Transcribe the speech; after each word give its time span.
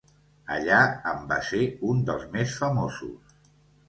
Allà 0.53 0.77
en 1.11 1.27
va 1.33 1.37
ser 1.49 1.59
un 1.89 2.01
dels 2.07 2.23
més 2.37 2.57
famosos. 2.63 3.37